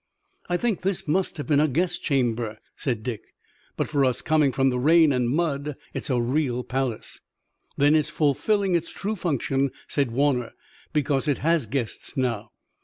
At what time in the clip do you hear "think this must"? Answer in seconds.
0.57-1.37